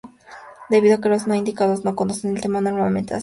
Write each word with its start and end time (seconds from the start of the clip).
Debido 0.71 0.95
a 0.95 0.97
que 0.99 1.09
los 1.09 1.27
no 1.27 1.35
iniciados 1.35 1.85
no 1.85 1.95
conocen 1.95 2.31
el 2.35 2.41
tema, 2.41 2.59
normalmente 2.59 3.13
aceptan. 3.13 3.19